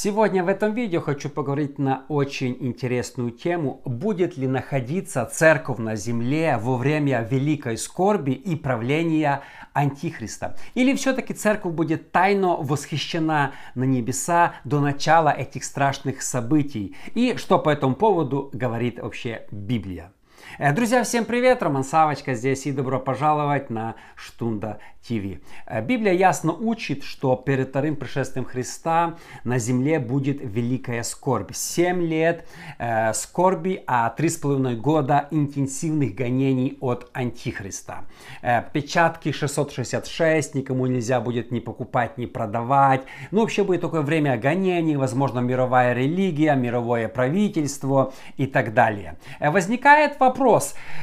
[0.00, 3.82] Сегодня в этом видео хочу поговорить на очень интересную тему.
[3.84, 9.42] Будет ли находиться церковь на земле во время великой скорби и правления
[9.72, 10.56] Антихриста?
[10.74, 16.94] Или все-таки церковь будет тайно восхищена на небеса до начала этих страшных событий?
[17.16, 20.12] И что по этому поводу говорит вообще Библия?
[20.56, 21.62] Э, друзья, всем привет!
[21.62, 25.40] Роман Савочка здесь и добро пожаловать на Штунда ТВ.
[25.66, 31.52] Э, Библия ясно учит, что перед вторым пришествием Христа на земле будет великая скорбь.
[31.54, 32.46] Семь лет
[32.78, 38.06] э, скорби, а три с половиной года интенсивных гонений от Антихриста.
[38.42, 43.02] Э, печатки 666, никому нельзя будет ни покупать, ни продавать.
[43.30, 49.16] Ну, вообще будет такое время гонений, возможно, мировая религия, мировое правительство и так далее.
[49.40, 50.37] Э, возникает вопрос,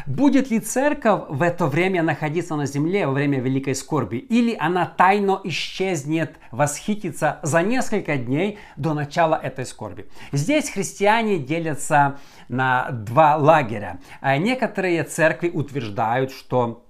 [0.05, 4.17] будет ли церковь в это время находиться на земле во время великой скорби?
[4.17, 10.08] или она тайно исчезнет, восхитится за несколько дней до начала этой скорби.
[10.31, 12.19] Здесь христиане делятся
[12.50, 14.00] на два лагеря.
[14.22, 16.84] Некоторые церкви утверждают, что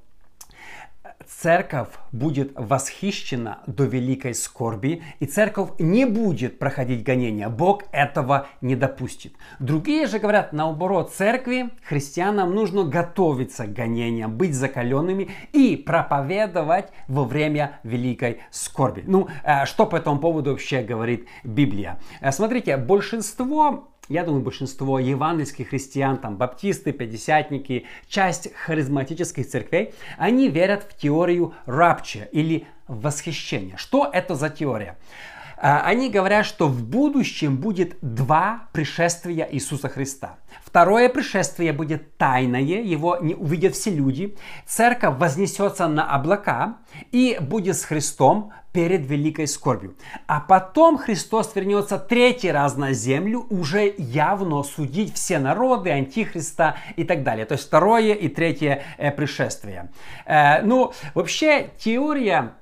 [1.27, 7.49] церковь будет восхищена до великой скорби, и церковь не будет проходить гонения.
[7.49, 9.33] Бог этого не допустит.
[9.59, 17.23] Другие же говорят, наоборот, церкви, христианам нужно готовиться к гонениям, быть закаленными и проповедовать во
[17.23, 19.03] время великой скорби.
[19.05, 21.99] Ну, э, что по этому поводу вообще говорит Библия?
[22.21, 30.49] Э, смотрите, большинство я думаю, большинство евангельских христиан, там, баптисты, пятидесятники, часть харизматических церквей, они
[30.49, 33.77] верят в теорию рапча или восхищения.
[33.77, 34.97] Что это за теория?
[35.67, 40.37] А, они говорят, что в будущем будет два пришествия Иисуса Христа.
[40.63, 44.37] Второе пришествие будет тайное, его не увидят все люди.
[44.67, 46.77] Церковь вознесется на облака
[47.11, 49.95] и будет с Христом перед великой скорбью.
[50.27, 57.03] А потом Христос вернется третий раз на землю, уже явно судить все народы, антихриста и
[57.03, 57.47] так далее.
[57.47, 59.89] То есть второе и третье э, пришествие.
[60.27, 62.53] Э, ну, вообще теория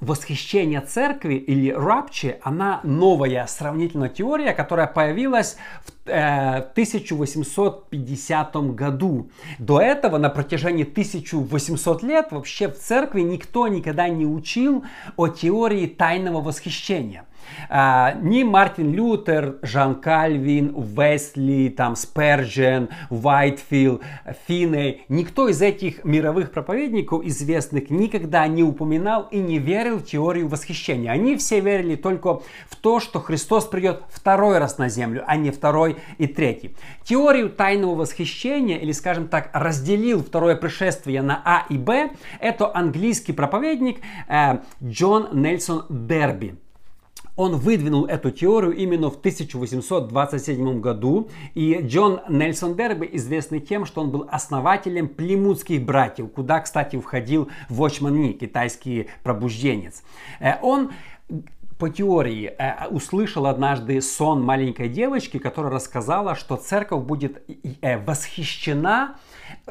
[0.00, 9.30] восхищение церкви или рапчи, она новая сравнительная теория, которая появилась в э, 1850 году.
[9.58, 14.84] До этого на протяжении 1800 лет вообще в церкви никто никогда не учил
[15.16, 17.25] о теории тайного восхищения.
[17.68, 24.02] А, ни Мартин Лютер, Жан Кальвин, Весли, там Сперджен, Уайтфилд,
[24.46, 30.48] Финней, никто из этих мировых проповедников известных никогда не упоминал и не верил в теорию
[30.48, 31.10] восхищения.
[31.10, 35.50] Они все верили только в то, что Христос придет второй раз на землю, а не
[35.50, 36.74] второй и третий.
[37.04, 43.32] Теорию тайного восхищения, или скажем так, разделил второе пришествие на А и Б, это английский
[43.32, 46.56] проповедник э, Джон Нельсон Дерби.
[47.36, 51.28] Он выдвинул эту теорию именно в 1827 году.
[51.54, 57.48] И Джон Нельсон Дерби известный тем, что он был основателем плимутских братьев, куда, кстати, входил
[57.68, 60.02] Вочман Ни, китайский пробужденец.
[60.40, 60.90] Э, он
[61.78, 67.42] по теории э, услышал однажды сон маленькой девочки, которая рассказала, что церковь будет
[67.82, 69.16] э, восхищена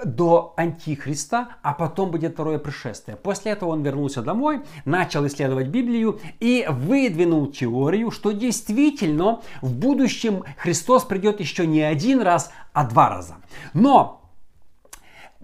[0.04, 3.18] до Антихриста, а потом будет второе пришествие.
[3.18, 10.44] После этого он вернулся домой, начал исследовать Библию и выдвинул теорию, что действительно в будущем
[10.58, 13.36] Христос придет еще не один раз, а два раза.
[13.74, 14.22] Но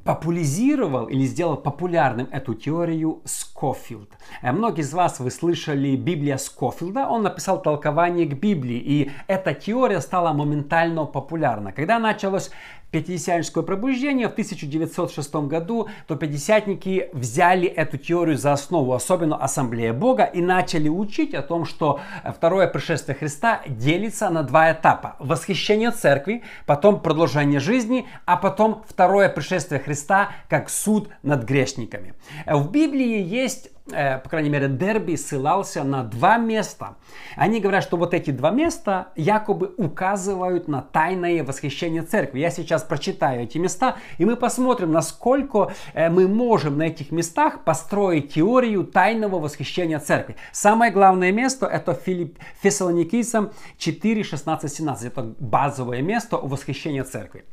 [0.03, 4.09] популяризировал или сделал популярным эту теорию Скофилд.
[4.41, 9.53] Э, многие из вас вы слышали Библия Скофилда, он написал толкование к Библии, и эта
[9.53, 11.71] теория стала моментально популярна.
[11.71, 12.51] Когда началось
[12.91, 20.23] пятидесятническое пробуждение в 1906 году, то пятидесятники взяли эту теорию за основу, особенно Ассамблея Бога,
[20.25, 25.15] и начали учить о том, что второе пришествие Христа делится на два этапа.
[25.19, 32.13] Восхищение церкви, потом продолжение жизни, а потом второе пришествие Христа как суд над грешниками.
[32.45, 36.95] В Библии есть Э, по крайней мере, Дерби ссылался на два места.
[37.35, 42.39] Они говорят, что вот эти два места якобы указывают на тайное восхищение церкви.
[42.39, 47.63] Я сейчас прочитаю эти места, и мы посмотрим, насколько э, мы можем на этих местах
[47.63, 50.35] построить теорию тайного восхищения церкви.
[50.51, 55.07] Самое главное место это Филипп Фессалоникийцам 4, 16, 17.
[55.07, 57.45] Это базовое место восхищения церкви.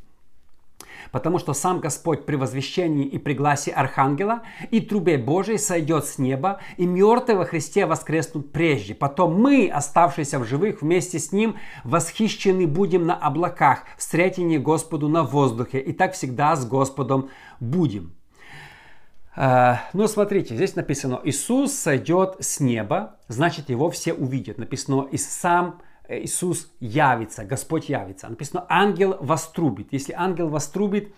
[1.10, 6.18] Потому что сам Господь при возвещении и при гласе Архангела и трубе Божией сойдет с
[6.18, 8.94] неба, и мертвые во Христе воскреснут прежде.
[8.94, 15.22] Потом мы, оставшиеся в живых, вместе с Ним восхищены будем на облаках, встретение Господу на
[15.22, 17.30] воздухе, и так всегда с Господом
[17.60, 18.14] будем.
[19.36, 24.58] Uh, ну, смотрите, здесь написано, Иисус сойдет с неба, значит, его все увидят.
[24.58, 28.28] Написано, и сам Иисус явится, Господь явится.
[28.28, 29.88] Написано, ангел вострубит.
[29.92, 31.14] Если ангел вострубит,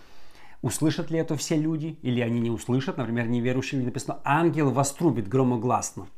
[0.62, 6.08] услышат ли это все люди или они не услышат, например, неверующие написано, ангел вострубит громогласно.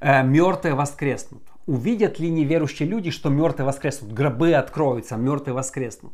[0.00, 1.42] Э, мертвые воскреснут.
[1.66, 4.12] Увидят ли неверующие люди, что мертвые воскреснут?
[4.12, 6.12] Гробы откроются, мертвые воскреснут.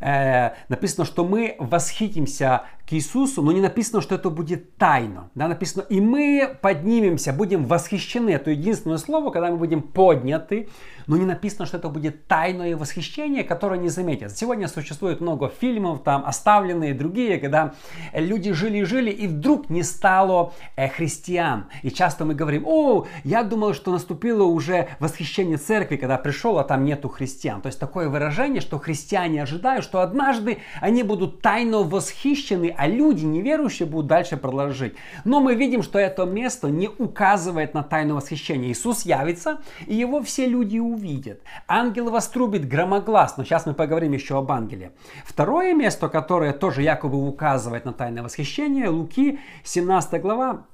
[0.00, 5.30] Э, написано, что мы восхитимся Иисусу, но не написано, что это будет тайно.
[5.34, 8.30] Да, написано, и мы поднимемся, будем восхищены.
[8.30, 10.68] Это единственное слово, когда мы будем подняты,
[11.06, 14.36] но не написано, что это будет тайное восхищение, которое не заметят.
[14.36, 17.74] Сегодня существует много фильмов, там оставленные другие, когда
[18.12, 21.66] люди жили-жили, и вдруг не стало э, христиан.
[21.82, 26.64] И часто мы говорим, о, я думал, что наступило уже восхищение церкви, когда пришел, а
[26.64, 27.60] там нету христиан.
[27.60, 33.24] То есть такое выражение, что христиане ожидают, что однажды они будут тайно восхищены, а люди
[33.24, 34.94] неверующие будут дальше продолжить.
[35.24, 38.72] Но мы видим, что это место не указывает на тайное восхищение.
[38.72, 41.42] Иисус явится, и его все люди увидят.
[41.68, 43.44] Ангел вострубит громогласно.
[43.44, 44.90] Сейчас мы поговорим еще об ангеле.
[45.24, 50.66] Второе место, которое тоже якобы указывает на тайное восхищение, Луки, 17 глава,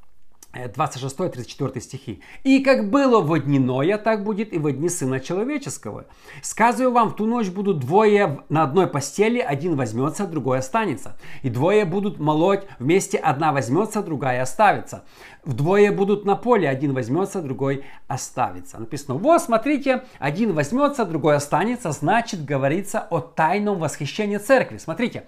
[0.66, 2.22] 26-34 э, стихи.
[2.44, 6.06] «И как было во дни Ноя, так будет и во дни Сына Человеческого.
[6.43, 11.16] Сказываю вам, в ту ночь будут двое на одной постели, один возьмется, другой останется.
[11.43, 15.05] И двое будут молоть вместе, одна возьмется, другая оставится.
[15.44, 18.78] Вдвое будут на поле, один возьмется, другой оставится».
[18.78, 24.78] Написано, вот, смотрите, один возьмется, другой останется, значит, говорится о тайном восхищении церкви.
[24.78, 25.26] Смотрите,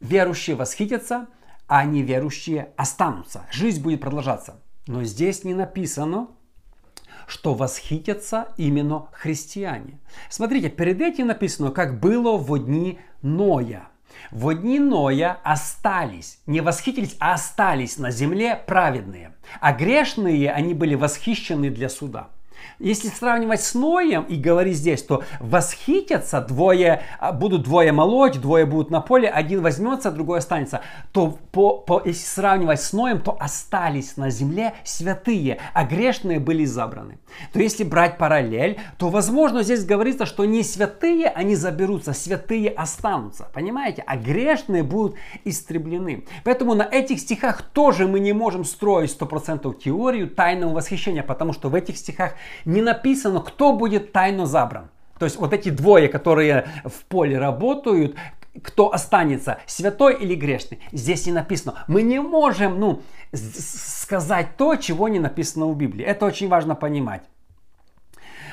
[0.00, 1.28] верующие восхитятся–
[1.66, 3.46] а неверующие останутся.
[3.50, 4.62] Жизнь будет продолжаться.
[4.86, 6.28] Но здесь не написано,
[7.26, 10.00] что восхитятся именно христиане.
[10.28, 13.88] Смотрите, перед этим написано, как было в дни Ноя.
[14.30, 19.34] В дни Ноя остались, не восхитились, а остались на земле праведные.
[19.60, 22.28] А грешные, они были восхищены для суда.
[22.78, 28.66] Если сравнивать с Ноем и говорить здесь, то восхитятся двое, а, будут двое молоть, двое
[28.66, 30.82] будут на поле, один возьмется, другой останется.
[31.12, 36.64] То по, по, если сравнивать с Ноем, то остались на земле святые, а грешные были
[36.64, 37.18] забраны.
[37.52, 43.48] То если брать параллель, то возможно здесь говорится, что не святые они заберутся, святые останутся.
[43.52, 44.02] Понимаете?
[44.06, 46.24] А грешные будут истреблены.
[46.44, 51.68] Поэтому на этих стихах тоже мы не можем строить 100% теорию тайного восхищения, потому что
[51.68, 52.34] в этих стихах
[52.64, 54.90] не написано, кто будет тайно забран.
[55.18, 58.16] То есть вот эти двое, которые в поле работают,
[58.62, 61.84] кто останется, святой или грешный, здесь не написано.
[61.88, 63.02] Мы не можем ну,
[63.32, 66.04] сказать то, чего не написано в Библии.
[66.04, 67.22] Это очень важно понимать.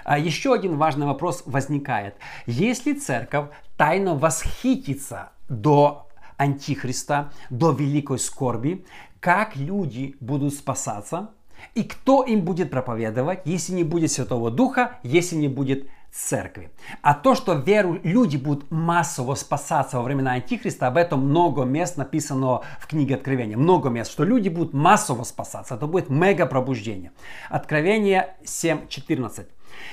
[0.06, 2.16] А еще один важный вопрос возникает.
[2.45, 6.07] Если церковь тайно восхитится до
[6.38, 8.86] Антихриста, до великой скорби,
[9.19, 11.31] как люди будут спасаться,
[11.75, 16.71] и кто им будет проповедовать, если не будет Святого Духа, если не будет церкви.
[17.01, 21.97] А то, что веру, люди будут массово спасаться во времена Антихриста, об этом много мест
[21.97, 23.57] написано в книге Откровения.
[23.57, 25.75] Много мест, что люди будут массово спасаться.
[25.75, 27.11] Это будет мега пробуждение.
[27.50, 29.45] Откровение 7.14.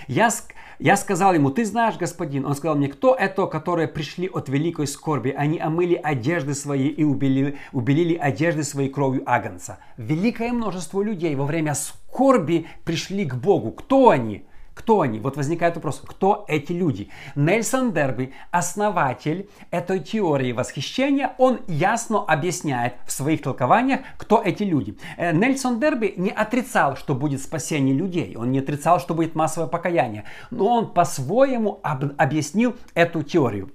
[0.08, 0.30] Я,
[0.78, 2.46] я сказал ему, ты знаешь, господин.
[2.46, 5.30] Он сказал мне, кто это, которые пришли от великой скорби?
[5.30, 9.78] Они омыли одежды свои и убелили, убелили одежды своей кровью агнца.
[9.96, 13.72] Великое множество людей во время скорби пришли к Богу.
[13.72, 14.44] Кто они?
[14.76, 15.18] Кто они?
[15.20, 17.08] Вот возникает вопрос, кто эти люди?
[17.34, 24.98] Нельсон Дерби, основатель этой теории восхищения, он ясно объясняет в своих толкованиях, кто эти люди.
[25.16, 29.66] Э, Нельсон Дерби не отрицал, что будет спасение людей, он не отрицал, что будет массовое
[29.66, 33.70] покаяние, но он по-своему об- объяснил эту теорию.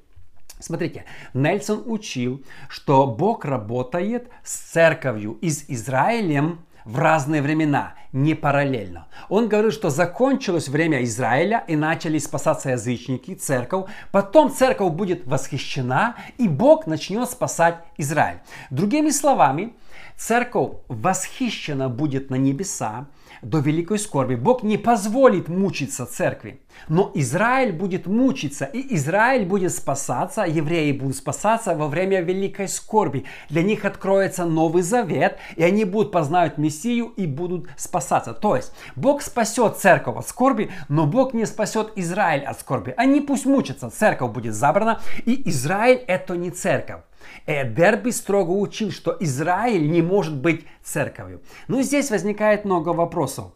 [0.60, 8.34] Смотрите, Нельсон учил, что Бог работает с церковью и с Израилем в разные времена, не
[8.34, 9.08] параллельно.
[9.30, 13.90] Он говорил, что закончилось время Израиля и начали спасаться язычники, церковь.
[14.12, 18.40] Потом церковь будет восхищена и Бог начнет спасать Израиль.
[18.70, 19.74] Другими словами,
[20.18, 23.08] церковь восхищена будет на небеса,
[23.42, 24.36] до великой скорби.
[24.36, 26.62] Бог не позволит мучиться церкви.
[26.88, 33.26] Но Израиль будет мучиться, и Израиль будет спасаться, евреи будут спасаться во время великой скорби.
[33.50, 38.34] Для них откроется Новый Завет, и они будут познать Мессию и будут спасаться.
[38.34, 42.94] То есть Бог спасет церковь от скорби, но Бог не спасет Израиль от скорби.
[42.98, 47.02] Они пусть мучатся, церковь будет забрана, и Израиль это не церковь.
[47.46, 51.42] Дерби строго учил, что Израиль не может быть церковью.
[51.68, 53.54] Но здесь возникает много вопросов.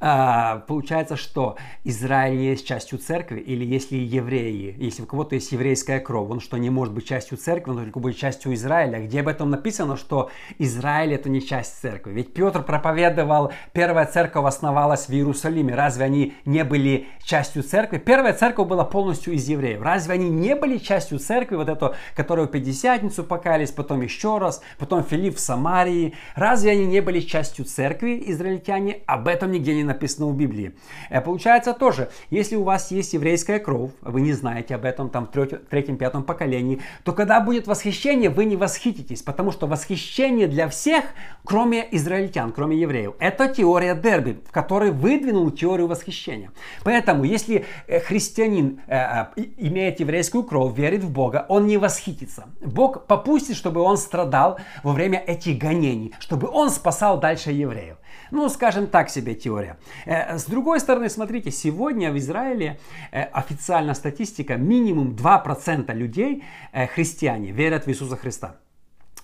[0.00, 6.00] А, получается, что Израиль есть частью церкви, или если евреи, если у кого-то есть еврейская
[6.00, 9.00] кровь, он что, не может быть частью церкви, он только будет частью Израиля.
[9.00, 12.12] Где об этом написано, что Израиль это не часть церкви?
[12.12, 15.74] Ведь Петр проповедовал, первая церковь основалась в Иерусалиме.
[15.74, 17.98] Разве они не были частью церкви?
[17.98, 19.82] Первая церковь была полностью из евреев.
[19.82, 25.04] Разве они не были частью церкви, вот эту, которую Пятидесятницу покались, потом еще раз, потом
[25.04, 26.14] Филипп в Самарии?
[26.34, 29.00] Разве они не были частью церкви, израильтяне?
[29.06, 30.72] Об этом нигде не написано в Библии.
[31.10, 35.26] Э, получается тоже, если у вас есть еврейская кровь, вы не знаете об этом там
[35.26, 35.30] в
[35.70, 41.04] третьем-пятом поколении, то когда будет восхищение, вы не восхититесь, потому что восхищение для всех,
[41.44, 46.50] кроме израильтян, кроме евреев, это теория Дерби, в которой выдвинул теорию восхищения.
[46.84, 49.26] Поэтому, если э, христианин э,
[49.58, 52.44] имеет еврейскую кровь, верит в Бога, он не восхитится.
[52.60, 57.96] Бог попустит, чтобы он страдал во время этих гонений, чтобы он спасал дальше евреев.
[58.30, 59.76] Ну, скажем так себе теория.
[60.06, 62.78] Э, с другой стороны, смотрите, сегодня в Израиле
[63.12, 68.56] э, официальная статистика, минимум 2% людей, э, христиане, верят в Иисуса Христа.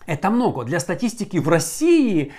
[0.07, 0.65] Это много.
[0.65, 2.33] Для статистики в России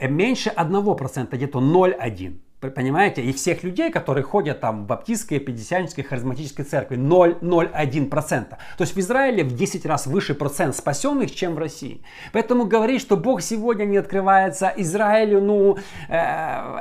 [0.00, 2.40] меньше 1%, где-то 0,1%.
[2.60, 3.22] Понимаете?
[3.22, 8.48] И всех людей, которые ходят там в баптистской, пятидесятнической, харизматической церкви, 0,01%.
[8.48, 12.02] То есть в Израиле в 10 раз выше процент спасенных, чем в России.
[12.34, 16.14] Поэтому говорить, что Бог сегодня не открывается Израилю, ну, э,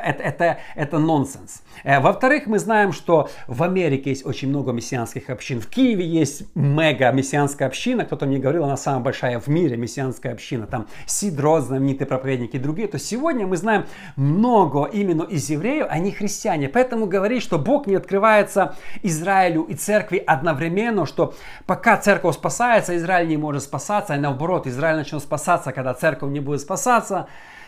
[0.03, 1.63] это, это, это нонсенс.
[1.86, 5.62] Э, во-вторых, мы знаем, что в Америке есть очень много мессианских общин.
[5.62, 8.03] В Киеве есть мега мессианская община.
[8.03, 10.67] Кто-то мне говорил, она самая большая в мире мессианская община.
[10.67, 12.89] Там Сидро, знаменитые проповедники и другие.
[12.89, 13.86] То сегодня мы знаем
[14.17, 16.69] много именно из евреев, евреев, они христиане.
[16.69, 21.33] Поэтому говорить, что Бог не открывается Израилю и церкви одновременно, что
[21.65, 26.39] пока церковь спасается, Израиль не может спасаться, и наоборот, Израиль начнет спасаться, когда церковь не
[26.39, 27.27] будет спасаться,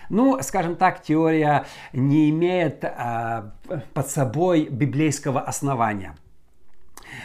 [0.09, 3.51] ну, скажем так, теория не имеет а,
[3.93, 6.15] под собой библейского основания.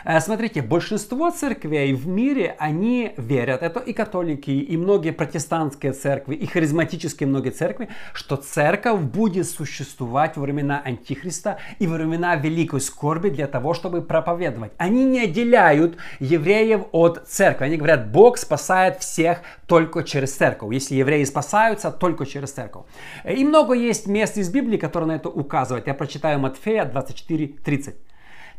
[0.04, 6.34] Э, смотрите, большинство церквей в мире, они верят, это и католики, и многие протестантские церкви,
[6.34, 12.80] и харизматические многие церкви, что церковь будет существовать во времена Антихриста и во времена Великой
[12.80, 14.72] Скорби для того, чтобы проповедовать.
[14.78, 17.64] Они не отделяют евреев от церкви.
[17.64, 20.72] Они говорят, Бог спасает всех только через церковь.
[20.72, 22.84] Если евреи спасаются, только через церковь.
[23.24, 25.86] И много есть мест из Библии, которые на это указывают.
[25.86, 27.96] Я прочитаю Матфея 24, 30.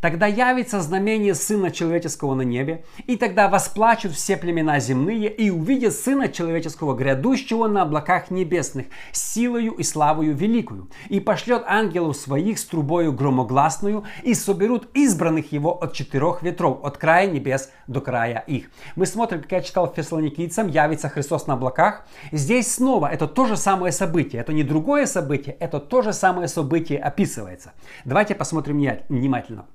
[0.01, 5.93] Тогда явится знамение Сына Человеческого на небе, и тогда восплачут все племена земные, и увидят
[5.93, 12.65] Сына Человеческого грядущего на облаках небесных, силою и славою великую, и пошлет ангелов своих с
[12.65, 18.69] трубою громогласную, и соберут избранных его от четырех ветров, от края небес до края их.
[18.95, 22.05] Мы смотрим, как я читал Фессалоникийцам, явится Христос на облаках.
[22.31, 26.47] Здесь снова это то же самое событие, это не другое событие, это то же самое
[26.47, 27.73] событие описывается.
[28.05, 28.77] Давайте посмотрим
[29.09, 29.65] внимательно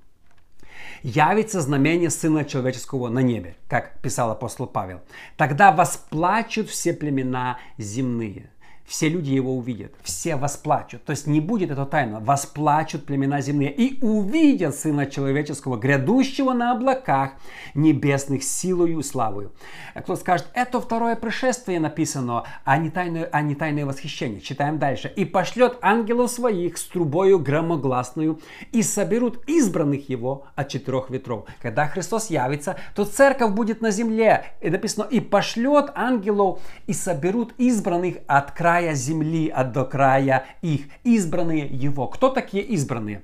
[1.02, 5.00] явится знамение Сына Человеческого на небе, как писал апостол Павел.
[5.36, 8.51] Тогда восплачут все племена земные
[8.86, 11.04] все люди его увидят, все восплачут.
[11.04, 16.72] То есть не будет это тайна, восплачут племена земные и увидят Сына Человеческого, грядущего на
[16.72, 17.32] облаках
[17.74, 19.52] небесных силою и славою.
[19.94, 24.40] Кто скажет, это второе пришествие написано, а не тайное, а не тайное восхищение.
[24.40, 25.12] Читаем дальше.
[25.14, 28.40] «И пошлет ангелов своих с трубою громогласную,
[28.72, 31.46] и соберут избранных его от четырех ветров».
[31.60, 34.46] Когда Христос явится, то церковь будет на земле.
[34.60, 40.46] И написано, «И пошлет ангелов, и соберут избранных от края края земли, а до края
[40.62, 40.86] их.
[41.04, 42.06] Избранные его.
[42.06, 43.22] Кто такие избранные?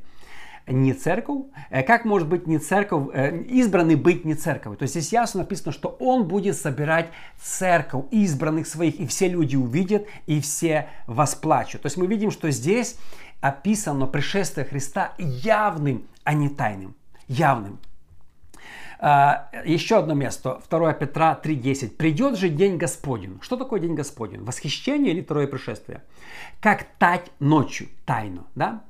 [0.70, 1.46] не церковь.
[1.70, 4.76] Э, как может быть не церковь, э, избранный быть не церковь?
[4.76, 7.08] То есть здесь ясно написано, что он будет собирать
[7.40, 11.80] церковь избранных своих, и все люди увидят, и все восплачут.
[11.80, 12.96] То есть мы видим, что здесь
[13.40, 16.94] описано пришествие Христа явным, а не тайным.
[17.28, 17.78] Явным.
[19.00, 21.96] А, еще одно место, 2 Петра 3.10.
[21.96, 23.38] «Придет же день Господень».
[23.42, 24.42] Что такое день Господень?
[24.42, 26.02] Восхищение или второе пришествие?
[26.60, 28.46] Как тать ночью, тайну.
[28.54, 28.82] Да?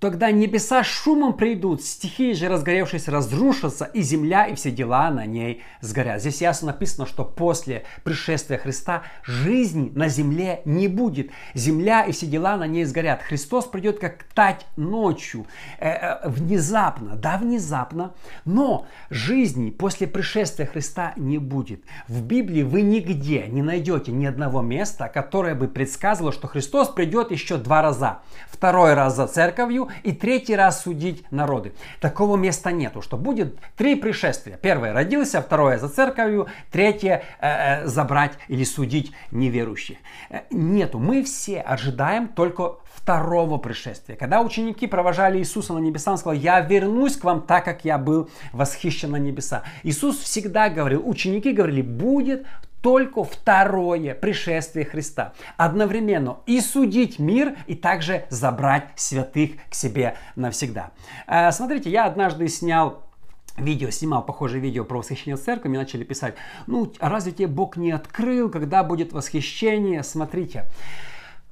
[0.00, 5.62] Тогда небеса шумом придут, стихии же разгоревшись разрушатся, и земля, и все дела на ней
[5.80, 6.20] сгорят.
[6.20, 11.30] Здесь ясно написано, что после пришествия Христа жизни на земле не будет.
[11.54, 13.22] Земля и все дела на ней сгорят.
[13.22, 15.46] Христос придет как тать ночью,
[15.80, 18.14] э, э, внезапно, да, внезапно,
[18.44, 21.82] но жизни после пришествия Христа не будет.
[22.06, 27.32] В Библии вы нигде не найдете ни одного места, которое бы предсказывало, что Христос придет
[27.32, 28.18] еще два раза.
[28.48, 31.72] Второй раз за церковью, и третий раз судить народы.
[32.00, 34.56] Такого места нету, что будет три пришествия.
[34.56, 39.98] Первое родился, второе за церковью, третье э, э, забрать или судить неверующих.
[40.30, 40.98] Э, нету.
[40.98, 42.76] Мы все ожидаем только
[43.08, 44.16] второго пришествия.
[44.16, 47.96] Когда ученики провожали Иисуса на небеса, он сказал, я вернусь к вам так, как я
[47.96, 49.62] был восхищен на небеса.
[49.82, 52.46] Иисус всегда говорил, ученики говорили, будет
[52.80, 55.32] только второе пришествие Христа.
[55.56, 60.90] Одновременно и судить мир, и также забрать святых к себе навсегда.
[61.26, 63.08] Э, смотрите, я однажды снял
[63.56, 66.34] видео, снимал похожее видео про восхищение церкви, мне начали писать,
[66.66, 70.02] ну, разве тебе Бог не открыл, когда будет восхищение?
[70.02, 70.66] Смотрите,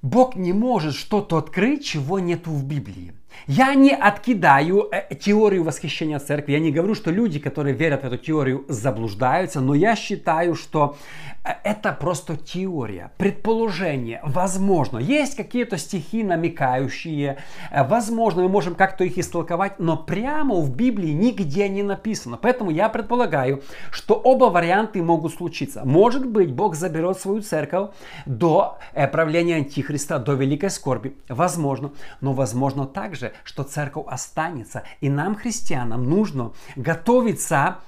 [0.03, 3.13] Бог не может что-то открыть, чего нету в Библии.
[3.47, 6.53] Я не откидаю э, теорию восхищения церкви.
[6.53, 10.97] Я не говорю, что люди, которые верят в эту теорию, заблуждаются, но я считаю, что
[11.45, 14.21] э, это просто теория, предположение.
[14.25, 17.39] Возможно, есть какие-то стихи намекающие,
[17.71, 22.39] э, возможно, мы можем как-то их истолковать, но прямо в Библии нигде не написано.
[22.43, 23.63] Поэтому я предполагаю,
[23.93, 25.83] что оба варианты могут случиться.
[25.85, 27.91] Может быть, Бог заберет свою церковь
[28.27, 28.79] до
[29.13, 31.15] правления Антихриста, до великой скорби.
[31.29, 31.93] Возможно.
[32.21, 34.83] Но возможно также, также, что церковь останется.
[35.01, 37.79] И нам, христианам, нужно готовиться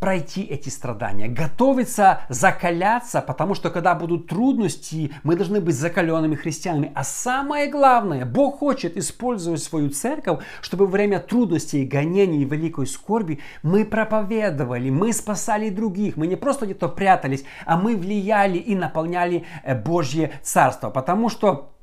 [0.00, 6.90] пройти эти страдания, готовиться закаляться, потому что когда будут трудности, мы должны быть закаленными христианами.
[6.94, 12.86] А самое главное, Бог хочет использовать свою церковь, чтобы во время трудностей, гонений и великой
[12.86, 18.74] скорби мы проповедовали, мы спасали других, мы не просто где-то прятались, а мы влияли и
[18.74, 20.90] наполняли э, Божье Царство.
[20.90, 21.73] Потому что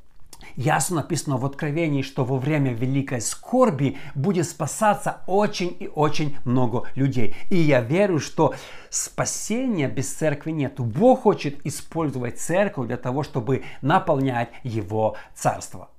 [0.55, 6.88] Ясно написано в Откровении, что во время великой скорби будет спасаться очень и очень много
[6.96, 7.36] людей.
[7.50, 8.53] И я верю, что
[8.89, 10.79] спасения без церкви нет.
[10.79, 15.89] Бог хочет использовать церковь для того, чтобы наполнять его царство.